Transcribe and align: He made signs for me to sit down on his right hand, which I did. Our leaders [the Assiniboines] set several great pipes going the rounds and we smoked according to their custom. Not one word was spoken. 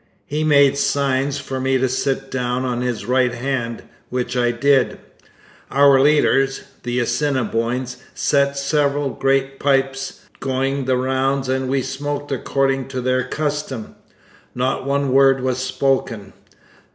He 0.25 0.43
made 0.43 0.79
signs 0.79 1.37
for 1.37 1.59
me 1.59 1.77
to 1.77 1.87
sit 1.87 2.31
down 2.31 2.65
on 2.65 2.81
his 2.81 3.05
right 3.05 3.35
hand, 3.35 3.83
which 4.09 4.35
I 4.35 4.49
did. 4.49 4.97
Our 5.69 5.99
leaders 6.01 6.63
[the 6.81 6.97
Assiniboines] 6.99 7.97
set 8.15 8.57
several 8.57 9.11
great 9.11 9.59
pipes 9.59 10.21
going 10.39 10.85
the 10.85 10.97
rounds 10.97 11.47
and 11.49 11.69
we 11.69 11.83
smoked 11.83 12.31
according 12.31 12.87
to 12.87 12.99
their 13.01 13.23
custom. 13.23 13.93
Not 14.55 14.87
one 14.87 15.11
word 15.11 15.39
was 15.41 15.59
spoken. 15.59 16.33